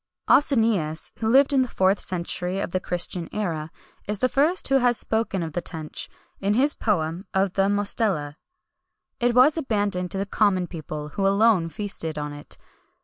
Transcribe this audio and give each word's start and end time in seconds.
Ausonius, 0.27 1.11
who 1.19 1.27
lived 1.27 1.53
in 1.53 1.61
the 1.61 1.67
4th 1.67 1.99
century 1.99 2.59
of 2.59 2.71
the 2.71 2.79
Christian 2.79 3.29
era, 3.31 3.69
is 4.07 4.17
the 4.17 4.27
first 4.27 4.67
who 4.69 4.79
has 4.79 4.97
spoken 4.97 5.43
of 5.43 5.53
the 5.53 5.61
tench, 5.61 6.09
in 6.39 6.55
his 6.55 6.73
poem 6.73 7.27
of 7.35 7.53
the 7.53 7.67
"Mostella."[XXI 7.67 8.35
191] 9.19 9.29
It 9.29 9.35
was 9.35 9.57
abandoned 9.59 10.09
to 10.09 10.17
the 10.17 10.25
common 10.25 10.65
people, 10.65 11.09
who 11.09 11.27
alone 11.27 11.69
feasted 11.69 12.17
on 12.17 12.33
it. 12.33 12.57